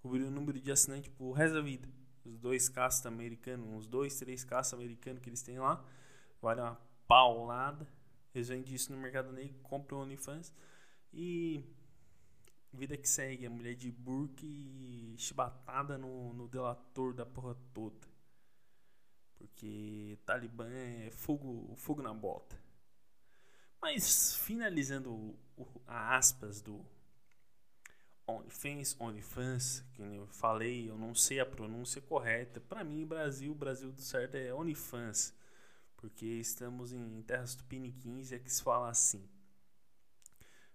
Cobriu 0.00 0.28
o 0.28 0.30
número 0.30 0.60
de 0.60 0.70
assinantes 0.70 1.10
pro 1.10 1.32
resto 1.32 1.54
da 1.54 1.60
vida. 1.60 1.88
Os 2.24 2.38
dois 2.38 2.68
caças 2.68 3.04
americanos, 3.04 3.68
uns 3.68 3.86
dois, 3.86 4.16
três 4.18 4.44
caças 4.44 4.74
americanos 4.74 5.20
que 5.20 5.28
eles 5.28 5.42
têm 5.42 5.58
lá. 5.58 5.84
Vale 6.40 6.60
uma 6.60 6.80
paulada. 7.06 7.86
Eles 8.34 8.48
vendem 8.48 8.74
isso 8.74 8.92
no 8.92 8.98
mercado 8.98 9.32
negro, 9.32 9.56
compram 9.62 10.00
OnlyFans 10.00 10.52
e 11.12 11.64
vida 12.72 12.96
que 12.96 13.08
segue, 13.08 13.46
a 13.46 13.50
mulher 13.50 13.74
de 13.74 13.90
burke 13.90 14.46
e 14.46 15.14
chibatada 15.16 15.96
no, 15.96 16.32
no 16.32 16.48
delator 16.48 17.14
da 17.14 17.24
porra 17.24 17.56
toda. 17.72 18.13
Porque 19.46 20.18
Talibã 20.24 20.68
é 20.68 21.10
fogo, 21.10 21.74
fogo 21.76 22.02
na 22.02 22.12
bota. 22.12 22.58
Mas 23.80 24.36
finalizando 24.36 25.38
a 25.86 26.16
aspas 26.16 26.62
do 26.62 26.84
OnlyFans, 28.26 28.96
OnlyFans, 28.98 29.84
que 29.92 30.02
eu 30.02 30.26
falei, 30.28 30.88
eu 30.88 30.96
não 30.96 31.14
sei 31.14 31.40
a 31.40 31.46
pronúncia 31.46 32.00
correta. 32.00 32.60
Para 32.60 32.82
mim, 32.82 33.06
Brasil, 33.06 33.54
Brasil 33.54 33.92
do 33.92 34.00
certo 34.00 34.36
é 34.36 34.52
OnlyFans 34.54 35.34
porque 36.04 36.26
estamos 36.26 36.92
em 36.92 37.22
terras 37.22 37.54
tupiniquins 37.54 38.30
e 38.30 38.34
é 38.34 38.38
que 38.38 38.52
se 38.52 38.62
fala 38.62 38.90
assim. 38.90 39.26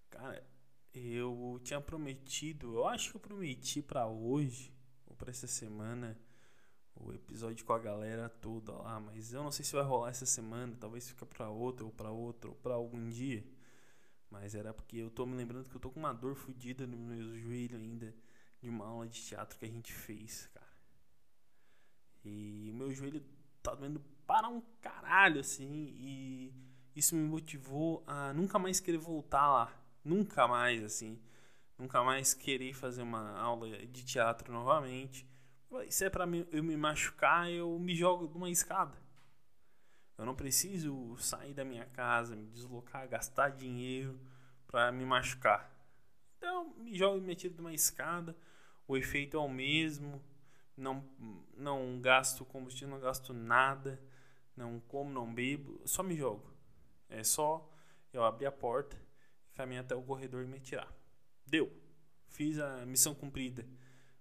Cara, 0.10 0.44
eu 0.92 1.62
tinha 1.64 1.80
prometido, 1.80 2.74
eu 2.74 2.88
acho 2.88 3.12
que 3.12 3.18
eu 3.18 3.22
prometi 3.22 3.80
para 3.80 4.08
hoje 4.08 4.74
ou 5.06 5.16
para 5.16 5.30
essa 5.30 5.46
semana 5.46 6.20
o 7.00 7.14
episódio 7.14 7.66
com 7.66 7.74
a 7.74 7.80
galera 7.80 8.30
toda 8.30 8.74
lá, 8.74 9.00
mas 9.00 9.34
eu 9.34 9.44
não 9.44 9.52
sei 9.52 9.64
se 9.64 9.74
vai 9.74 9.84
rolar 9.84 10.10
essa 10.10 10.26
semana, 10.26 10.76
talvez 10.80 11.08
fica 11.08 11.26
para 11.26 11.50
outra 11.50 11.86
ou 11.86 11.92
para 11.92 12.12
outra 12.12 12.50
ou 12.50 12.56
para 12.56 12.74
algum 12.74 13.10
dia. 13.10 13.44
Mas 14.30 14.54
era 14.54 14.74
porque 14.74 14.98
eu 14.98 15.10
tô 15.10 15.26
me 15.26 15.36
lembrando 15.36 15.68
que 15.70 15.76
eu 15.76 15.80
tô 15.80 15.90
com 15.90 16.00
uma 16.00 16.14
dor 16.14 16.36
fodida 16.36 16.86
no 16.86 16.98
meu 16.98 17.38
joelho 17.38 17.78
ainda 17.78 18.14
de 18.62 18.70
uma 18.70 18.86
aula 18.86 19.08
de 19.08 19.22
teatro 19.22 19.58
que 19.58 19.66
a 19.66 19.70
gente 19.70 19.92
fez, 19.92 20.48
cara. 20.54 20.68
E 22.24 22.70
o 22.72 22.76
meu 22.76 22.94
joelho 22.94 23.24
tá 23.64 23.74
doendo 23.74 24.00
para 24.28 24.48
um 24.48 24.62
caralho, 24.82 25.40
assim, 25.40 25.94
e 25.98 26.54
isso 26.96 27.16
me 27.16 27.24
motivou 27.24 28.04
a 28.06 28.34
nunca 28.34 28.60
mais 28.60 28.80
querer 28.80 28.98
voltar 28.98 29.50
lá. 29.50 29.74
Nunca 30.04 30.48
mais, 30.48 30.84
assim. 30.84 31.20
Nunca 31.78 32.04
mais 32.04 32.34
querer 32.34 32.74
fazer 32.74 33.02
uma 33.02 33.40
aula 33.40 33.70
de 33.88 34.04
teatro 34.04 34.52
novamente. 34.52 35.26
Se 35.90 36.06
é 36.06 36.10
pra 36.10 36.26
eu 36.52 36.64
me 36.64 36.76
machucar, 36.76 37.50
eu 37.50 37.78
me 37.78 37.96
jogo 37.96 38.28
de 38.28 38.38
uma 38.38 38.50
escada. 38.50 38.98
Eu 40.18 40.26
não 40.26 40.36
preciso 40.36 41.16
sair 41.18 41.54
da 41.54 41.64
minha 41.64 41.86
casa, 41.86 42.36
me 42.36 42.48
deslocar, 42.48 43.08
gastar 43.08 43.50
dinheiro 43.50 44.20
para 44.68 44.92
me 44.92 45.06
machucar. 45.06 45.74
Então, 46.38 46.74
me 46.78 46.94
jogo 46.94 47.18
e 47.18 47.22
me 47.22 47.36
tiro 47.36 47.54
de 47.54 47.62
uma 47.62 47.74
escada. 47.74 48.36
O 48.88 48.98
efeito 48.98 49.38
é 49.38 49.40
o 49.40 49.48
mesmo. 49.48 50.22
Não, 50.76 51.04
não 51.56 52.02
gasto 52.02 52.44
combustível, 52.46 52.90
não 52.90 53.00
gasto 53.00 53.34
nada. 53.34 54.02
Não 54.56 54.80
como, 54.82 55.10
não 55.10 55.34
bebo. 55.34 55.82
Só 55.86 56.04
me 56.04 56.16
jogo. 56.16 56.52
É 57.08 57.24
só 57.24 57.72
eu 58.12 58.24
abrir 58.24 58.46
a 58.46 58.52
porta, 58.52 58.98
caminhar 59.54 59.84
até 59.84 59.96
o 59.96 60.02
corredor 60.02 60.44
e 60.44 60.48
me 60.48 60.60
tirar. 60.60 60.92
Deu. 61.46 61.72
Fiz 62.28 62.60
a 62.60 62.86
missão 62.86 63.16
cumprida. 63.16 63.66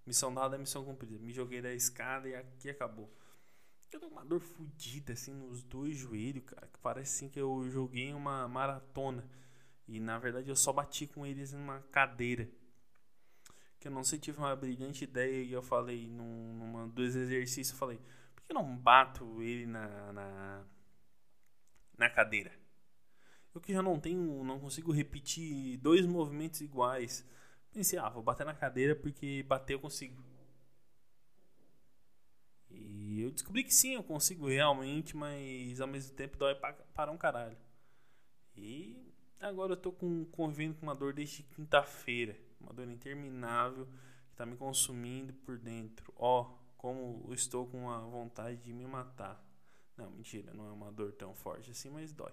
Missão 0.09 0.33
dada, 0.33 0.57
missão 0.57 0.83
cumprida. 0.83 1.19
Me 1.19 1.35
joguei 1.35 1.61
da 1.61 1.71
escada 1.75 2.27
e 2.27 2.35
aqui 2.35 2.71
acabou. 2.71 3.13
Eu 3.93 4.01
tô 4.01 4.07
uma 4.07 4.25
dor 4.25 4.41
fodida, 4.41 5.13
assim, 5.13 5.35
nos 5.35 5.63
dois 5.63 5.99
joelhos, 5.99 6.45
cara. 6.47 6.67
Que 6.67 6.79
parece 6.79 7.15
assim 7.15 7.29
que 7.29 7.39
eu 7.39 7.69
joguei 7.69 8.15
uma 8.15 8.49
maratona. 8.49 9.23
E 9.87 10.01
na 10.01 10.19
verdade 10.19 10.49
eu 10.49 10.57
só 10.57 10.73
bati 10.73 11.07
com 11.07 11.27
eles 11.27 11.53
numa 11.53 11.83
cadeira. 11.93 12.49
Que 13.79 13.89
eu 13.89 13.93
não 13.93 14.03
sei, 14.03 14.19
tive 14.19 14.39
uma 14.39 14.57
brilhante 14.57 15.05
ideia 15.05 15.43
e 15.43 15.53
eu 15.53 15.63
falei 15.63 16.09
num, 16.09 16.55
numa 16.55 16.89
dos 16.89 17.15
exercícios, 17.15 17.73
eu 17.73 17.77
falei, 17.77 18.01
por 18.35 18.45
que 18.45 18.53
eu 18.53 18.55
não 18.55 18.79
bato 18.79 19.43
ele 19.43 19.67
na, 19.67 20.11
na, 20.15 20.65
na 21.99 22.09
cadeira? 22.09 22.51
Eu 23.55 23.61
que 23.61 23.75
já 23.75 23.83
não 23.83 24.01
tenho, 24.01 24.43
não 24.43 24.59
consigo 24.59 24.91
repetir 24.91 25.77
dois 25.77 26.07
movimentos 26.07 26.63
iguais. 26.63 27.27
Pensei, 27.73 27.99
ah, 27.99 28.09
vou 28.09 28.23
bater 28.23 28.45
na 28.45 28.55
cadeira 28.55 28.97
porque 28.97 29.43
bater 29.45 29.75
eu 29.75 29.81
consigo. 29.81 30.23
E 32.71 33.23
eu 33.23 33.31
descobri 33.31 33.65
que 33.65 33.73
sim, 33.73 33.95
eu 33.95 34.03
consigo 34.03 34.49
realmente, 34.49 35.17
mas 35.17 35.81
ao 35.81 35.89
mesmo 35.89 36.15
tempo 36.15 36.37
dói 36.37 36.55
para 36.55 37.11
um 37.11 37.17
caralho. 37.17 37.57
E 38.57 39.13
agora 39.41 39.73
eu 39.73 39.77
tô 39.77 39.93
com, 39.93 40.25
convivendo 40.27 40.75
com 40.75 40.87
uma 40.87 40.95
dor 40.95 41.13
desde 41.13 41.43
quinta-feira. 41.43 42.37
Uma 42.61 42.73
dor 42.73 42.89
interminável 42.89 43.87
que 44.31 44.37
tá 44.37 44.45
me 44.45 44.57
consumindo 44.57 45.33
por 45.33 45.59
dentro. 45.59 46.13
Ó, 46.17 46.43
oh, 46.43 46.59
como 46.77 47.25
eu 47.29 47.35
estou 47.35 47.67
com 47.67 47.91
a 47.91 47.99
vontade 48.01 48.57
de 48.59 48.73
me 48.73 48.87
matar. 48.87 49.45
Não, 49.97 50.11
mentira, 50.11 50.53
não 50.55 50.69
é 50.69 50.73
uma 50.73 50.93
dor 50.93 51.13
tão 51.13 51.35
forte 51.35 51.71
assim, 51.71 51.91
mas 51.91 52.13
dói. 52.13 52.33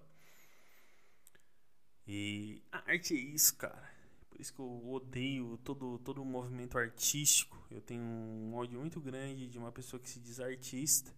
E 2.08 2.62
a 2.72 2.92
arte 2.92 3.15
é 3.15 3.20
isso, 3.20 3.56
cara. 3.58 3.95
Por 4.36 4.42
isso 4.42 4.54
que 4.54 4.60
eu 4.60 4.89
odeio 4.92 5.58
todo, 5.63 5.98
todo 6.00 6.22
o 6.22 6.25
movimento 6.25 6.77
artístico. 6.77 7.58
Eu 7.72 7.80
tenho 7.80 8.04
um 8.04 8.54
ódio 8.54 8.77
muito 8.77 9.00
grande 9.00 9.48
de 9.48 9.58
uma 9.58 9.72
pessoa 9.72 9.98
que 9.98 10.10
se 10.10 10.20
diz 10.20 10.42
artista. 10.42 11.15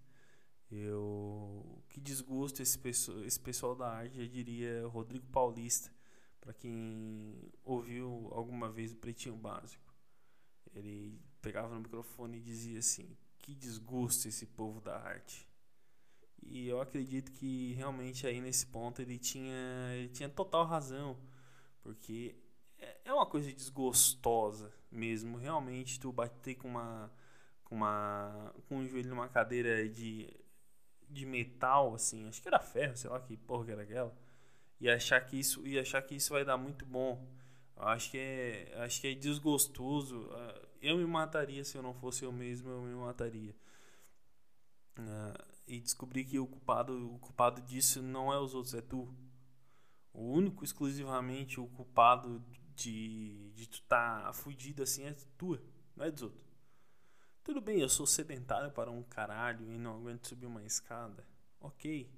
Eu 0.70 1.82
que 1.90 2.00
desgosto 2.00 2.62
esse 2.62 2.78
pessoal, 2.78 3.24
esse 3.24 3.40
pessoal 3.40 3.76
da 3.76 3.90
arte, 3.92 4.20
eu 4.20 4.28
diria 4.28 4.86
Rodrigo 4.86 5.26
Paulista, 5.32 5.92
para 6.40 6.54
quem 6.54 7.52
ouviu 7.64 8.30
alguma 8.34 8.70
vez 8.70 8.92
o 8.92 8.98
Pretinho 8.98 9.36
Básico. 9.36 9.96
Ele 10.76 11.20
pegava 11.42 11.74
no 11.74 11.82
microfone 11.82 12.38
e 12.38 12.42
dizia 12.42 12.78
assim: 12.78 13.18
"Que 13.40 13.56
desgosto 13.56 14.28
esse 14.28 14.46
povo 14.46 14.80
da 14.80 14.96
arte". 14.96 15.50
E 16.44 16.68
eu 16.68 16.80
acredito 16.80 17.32
que 17.32 17.74
realmente 17.74 18.28
aí 18.28 18.40
nesse 18.40 18.68
ponto 18.68 19.02
ele 19.02 19.18
tinha, 19.18 19.56
ele 19.96 20.10
tinha 20.10 20.30
total 20.30 20.68
razão, 20.68 21.18
porque 21.82 22.36
é, 22.80 22.98
é 23.06 23.14
uma 23.14 23.26
coisa 23.26 23.52
desgostosa 23.52 24.74
mesmo, 24.92 25.38
realmente 25.38 26.00
tu 26.00 26.12
bater 26.12 26.56
com 26.56 26.68
uma 26.68 27.12
com 27.64 27.76
uma 27.76 28.54
com 28.68 28.78
um 28.78 28.88
joelho 28.88 29.10
numa 29.10 29.28
cadeira 29.28 29.88
de 29.90 30.34
de 31.10 31.26
metal 31.26 31.94
assim, 31.96 32.28
acho 32.28 32.42
que 32.42 32.48
era 32.48 32.60
ferro, 32.60 32.96
sei 32.98 33.10
lá 33.10 33.20
que 33.20 33.38
porra 33.38 33.66
que 33.66 33.72
era 33.72 33.84
aquela, 33.84 34.16
e 34.80 34.90
achar 34.90 35.22
que 35.22 35.40
isso 35.40 35.66
e 35.66 35.80
achar 35.80 36.02
que 36.02 36.16
isso 36.16 36.34
vai 36.34 36.46
dar 36.46 36.58
muito 36.58 36.86
bom. 36.86 37.28
Acho 37.76 38.12
que 38.12 38.18
é 38.18 38.74
acho 38.84 39.02
que 39.02 39.08
é 39.08 39.14
desgostoso. 39.14 40.30
Ah, 40.32 40.68
eu 40.82 40.98
me 40.98 41.06
mataria 41.06 41.64
se 41.64 41.78
eu 41.78 41.84
não 41.84 41.94
fosse 41.94 42.24
eu 42.26 42.32
mesmo, 42.32 42.70
eu 42.70 42.82
me 42.82 42.94
mataria. 42.96 43.56
Uh, 44.98 45.58
e 45.68 45.80
descobri 45.80 46.24
que 46.24 46.40
o 46.40 46.48
culpado, 46.48 47.14
o 47.14 47.20
culpado 47.20 47.62
disso 47.62 48.02
não 48.02 48.32
é 48.34 48.40
os 48.40 48.56
outros, 48.56 48.74
é 48.74 48.82
tu. 48.82 49.14
O 50.14 50.32
único, 50.32 50.64
exclusivamente, 50.64 51.60
o 51.60 51.68
culpado 51.68 52.44
de, 52.78 53.52
de 53.56 53.68
tu 53.68 53.82
tá 53.82 54.32
fudido 54.34 54.84
assim 54.84 55.04
é 55.04 55.16
tu, 55.38 55.60
não 55.96 56.06
é 56.06 56.12
dos 56.12 56.22
outros. 56.24 56.46
Tudo 57.44 57.60
bem, 57.60 57.80
eu 57.80 57.90
sou 57.90 58.06
sedentário 58.06 58.72
para 58.72 58.92
um 58.92 59.02
caralho 59.04 59.72
e 59.72 59.78
não 59.78 59.96
aguento 59.96 60.28
subir 60.28 60.46
uma 60.46 60.64
escada. 60.64 61.26
Ok. 61.60 62.10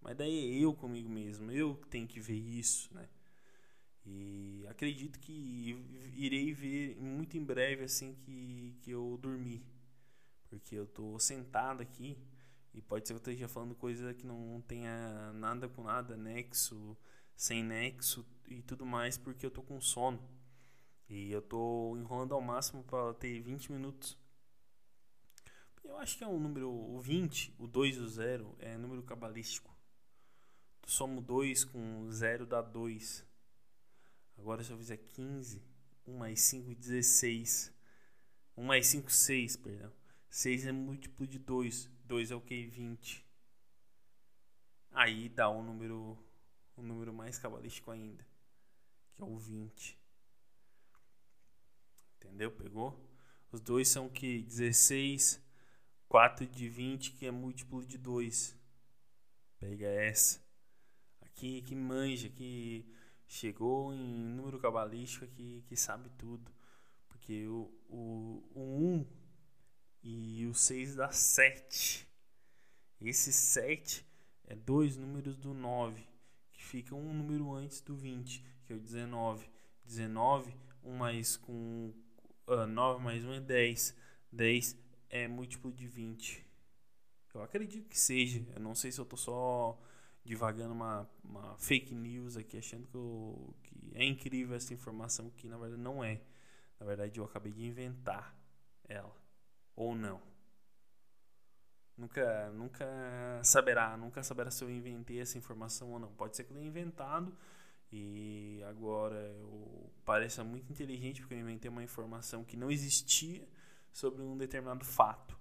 Mas 0.00 0.16
daí 0.16 0.58
é 0.58 0.64
eu 0.64 0.72
comigo 0.72 1.08
mesmo, 1.08 1.50
eu 1.50 1.74
que 1.74 1.88
tenho 1.88 2.06
que 2.06 2.20
ver 2.20 2.36
isso, 2.36 2.92
né? 2.94 3.08
E 4.06 4.64
acredito 4.68 5.18
que 5.18 5.76
irei 6.14 6.54
ver 6.54 6.96
muito 6.96 7.36
em 7.36 7.44
breve 7.44 7.84
assim 7.84 8.14
que, 8.14 8.76
que 8.80 8.90
eu 8.90 9.18
dormi. 9.20 9.62
Porque 10.48 10.74
eu 10.74 10.86
tô 10.86 11.18
sentado 11.18 11.82
aqui 11.82 12.16
e 12.72 12.80
pode 12.80 13.06
ser 13.06 13.14
que 13.14 13.16
eu 13.16 13.32
esteja 13.32 13.48
falando 13.48 13.74
coisa 13.74 14.14
que 14.14 14.26
não 14.26 14.62
tenha 14.66 15.32
nada 15.34 15.68
com 15.68 15.82
nada, 15.82 16.16
nexo, 16.16 16.96
sem 17.36 17.62
nexo 17.62 18.24
e 18.50 18.62
tudo 18.62 18.84
mais, 18.84 19.16
porque 19.16 19.46
eu 19.46 19.50
tô 19.50 19.62
com 19.62 19.80
sono. 19.80 20.20
E 21.08 21.30
eu 21.32 21.40
tô 21.40 21.96
enrolando 21.96 22.34
ao 22.34 22.40
máximo 22.40 22.84
para 22.84 23.14
ter 23.14 23.40
20 23.40 23.72
minutos. 23.72 24.18
Eu 25.82 25.96
acho 25.98 26.18
que 26.18 26.24
é 26.24 26.28
um 26.28 26.38
número, 26.38 26.70
o 26.70 27.00
20, 27.00 27.54
o 27.58 27.66
2 27.66 27.96
e 27.96 27.98
o 28.00 28.08
0 28.08 28.56
é 28.58 28.76
número 28.76 29.02
cabalístico. 29.02 29.74
Tu 30.82 30.90
soma 30.90 31.18
o 31.18 31.20
2 31.20 31.64
com 31.64 32.10
0 32.10 32.46
dá 32.46 32.60
2. 32.60 33.26
Agora 34.38 34.62
se 34.62 34.70
eu 34.70 34.78
fizer 34.78 34.98
15, 34.98 35.62
1 36.06 36.16
mais 36.16 36.40
5, 36.40 36.74
16. 36.74 37.72
1 38.56 38.64
mais 38.64 38.86
5, 38.86 39.10
6, 39.10 39.56
perdão. 39.56 39.92
6 40.28 40.66
é 40.66 40.72
múltiplo 40.72 41.26
de 41.26 41.38
2. 41.38 41.90
2 42.04 42.30
é 42.30 42.34
o 42.36 42.40
que? 42.40 42.66
20. 42.66 43.24
Aí 44.92 45.28
dá 45.28 45.50
um 45.50 45.62
número, 45.62 46.18
um 46.76 46.82
número 46.82 47.12
mais 47.12 47.38
cabalístico 47.38 47.90
ainda, 47.90 48.26
que 49.14 49.22
é 49.22 49.24
o 49.24 49.36
20. 49.36 49.98
Entendeu? 52.16 52.50
Pegou? 52.50 52.98
Os 53.52 53.60
dois 53.60 53.88
são 53.88 54.08
que 54.08 54.42
16, 54.42 55.40
4 56.08 56.46
de 56.46 56.68
20, 56.68 57.12
que 57.12 57.26
é 57.26 57.30
múltiplo 57.30 57.84
de 57.84 57.98
2. 57.98 58.56
Pega 59.58 59.86
essa. 59.86 60.40
Aqui 61.20 61.62
que 61.62 61.74
manja, 61.74 62.28
que 62.28 62.86
chegou 63.26 63.92
em 63.92 63.98
número 63.98 64.58
cabalístico 64.58 65.26
que, 65.26 65.62
que 65.68 65.76
sabe 65.76 66.08
tudo. 66.18 66.50
Porque 67.08 67.46
o, 67.46 67.70
o, 67.88 68.42
o 68.54 68.94
1 68.96 69.06
e 70.02 70.46
o 70.46 70.54
6 70.54 70.96
dá 70.96 71.10
7. 71.10 72.06
Esse 73.00 73.32
7 73.32 74.06
é 74.44 74.54
dois 74.54 74.96
números 74.96 75.36
do 75.36 75.54
9, 75.54 76.06
que 76.52 76.62
fica 76.64 76.94
um 76.94 77.14
número 77.14 77.52
antes 77.52 77.80
do 77.80 77.94
20, 77.96 78.44
que 78.70 78.74
é 78.74 78.76
o 78.76 78.80
19. 78.80 79.50
19, 79.84 80.54
1 80.84 80.96
mais 80.96 81.36
com 81.36 81.92
uh, 82.46 82.52
ah, 82.52 82.66
9 82.66 83.02
mais 83.02 83.24
1 83.24 83.32
é 83.32 83.40
10. 83.40 83.96
10 84.30 84.78
é 85.08 85.26
múltiplo 85.26 85.72
de 85.72 85.88
20. 85.88 86.46
Eu 87.34 87.42
acredito 87.42 87.88
que 87.88 87.98
seja. 87.98 88.46
Eu 88.54 88.60
não 88.60 88.74
sei 88.74 88.92
se 88.92 89.00
eu 89.00 89.04
tô 89.04 89.16
só 89.16 89.76
divagando 90.24 90.72
uma, 90.72 91.08
uma 91.24 91.58
fake 91.58 91.94
news 91.94 92.36
aqui, 92.36 92.58
achando 92.58 92.86
que, 92.86 92.94
eu, 92.94 93.54
que 93.62 93.92
é 93.94 94.04
incrível 94.04 94.54
essa 94.54 94.72
informação, 94.72 95.30
que 95.30 95.48
na 95.48 95.58
verdade 95.58 95.82
não 95.82 96.04
é. 96.04 96.20
Na 96.78 96.86
verdade, 96.86 97.18
eu 97.18 97.24
acabei 97.24 97.52
de 97.52 97.64
inventar 97.64 98.34
ela 98.88 99.14
ou 99.74 99.96
não. 99.96 100.22
Nunca, 101.96 102.50
nunca 102.50 103.40
saberá, 103.42 103.96
nunca 103.96 104.22
saberá 104.22 104.50
se 104.50 104.62
eu 104.62 104.70
inventei 104.70 105.20
essa 105.20 105.36
informação 105.36 105.90
ou 105.90 105.98
não. 105.98 106.12
Pode 106.12 106.36
ser 106.36 106.44
que 106.44 106.52
eu 106.52 106.56
tenha 106.56 106.68
inventado 106.68 107.36
e 107.92 108.62
agora 108.68 109.16
eu 109.16 109.90
pareça 110.04 110.44
muito 110.44 110.70
inteligente 110.70 111.20
porque 111.20 111.34
eu 111.34 111.40
inventei 111.40 111.68
uma 111.68 111.82
informação 111.82 112.44
que 112.44 112.56
não 112.56 112.70
existia 112.70 113.46
sobre 113.92 114.22
um 114.22 114.36
determinado 114.36 114.84
fato. 114.84 115.38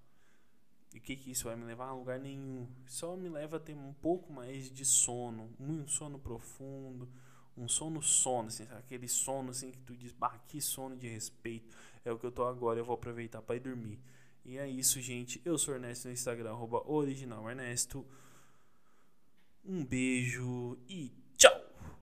E 0.94 0.98
o 0.98 1.02
que, 1.02 1.16
que 1.16 1.32
isso 1.32 1.46
vai 1.46 1.56
me 1.56 1.66
levar 1.66 1.90
a 1.90 1.94
lugar 1.94 2.20
nenhum? 2.20 2.68
Só 2.88 3.16
me 3.16 3.30
leva 3.30 3.58
a 3.58 3.60
ter 3.60 3.76
um 3.76 3.94
pouco 3.94 4.34
mais 4.34 4.72
de 4.72 4.84
sono, 4.84 5.54
um 5.60 5.88
sono 5.88 6.18
profundo, 6.18 7.08
um 7.56 7.68
sono 7.68 8.02
sono, 8.02 8.48
assim, 8.48 8.64
aquele 8.72 9.08
sono 9.08 9.52
assim 9.52 9.70
que 9.70 9.80
tu 9.80 9.96
diz, 9.96 10.12
bah, 10.12 10.40
que 10.48 10.60
sono 10.60 10.96
de 10.96 11.08
respeito. 11.08 11.76
É 12.04 12.12
o 12.12 12.18
que 12.18 12.26
eu 12.26 12.32
tô 12.32 12.44
agora, 12.44 12.80
eu 12.80 12.86
vou 12.86 12.96
aproveitar 12.96 13.42
para 13.42 13.58
ir 13.58 13.60
dormir. 13.60 14.00
E 14.44 14.58
é 14.58 14.68
isso, 14.68 15.00
gente. 15.00 15.40
Eu 15.46 15.58
sou 15.60 15.76
Ernesto 15.76 16.08
no 16.08 16.14
Instagram, 16.14 16.52
arroba 16.52 16.82
original 16.90 17.48
Ernesto. 17.48 18.04
Um 19.64 19.86
beijo 19.86 20.80